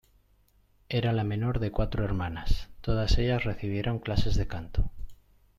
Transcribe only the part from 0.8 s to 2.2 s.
Era la menor de cuatro